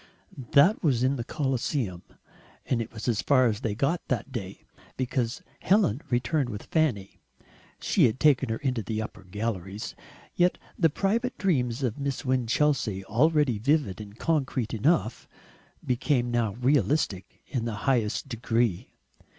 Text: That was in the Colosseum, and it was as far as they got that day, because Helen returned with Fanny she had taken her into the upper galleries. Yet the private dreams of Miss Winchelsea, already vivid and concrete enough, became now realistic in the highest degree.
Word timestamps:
That 0.53 0.81
was 0.83 1.03
in 1.03 1.15
the 1.17 1.23
Colosseum, 1.23 2.01
and 2.65 2.81
it 2.81 2.91
was 2.91 3.07
as 3.07 3.21
far 3.21 3.45
as 3.45 3.59
they 3.59 3.75
got 3.75 4.01
that 4.07 4.31
day, 4.31 4.63
because 4.97 5.43
Helen 5.59 6.01
returned 6.09 6.49
with 6.49 6.63
Fanny 6.63 7.19
she 7.79 8.05
had 8.05 8.19
taken 8.19 8.49
her 8.49 8.57
into 8.57 8.81
the 8.81 8.99
upper 8.99 9.23
galleries. 9.23 9.93
Yet 10.33 10.57
the 10.75 10.89
private 10.89 11.37
dreams 11.37 11.83
of 11.83 11.99
Miss 11.99 12.25
Winchelsea, 12.25 13.05
already 13.05 13.59
vivid 13.59 14.01
and 14.01 14.17
concrete 14.17 14.73
enough, 14.73 15.27
became 15.85 16.31
now 16.31 16.53
realistic 16.53 17.43
in 17.45 17.65
the 17.65 17.75
highest 17.85 18.27
degree. 18.27 18.95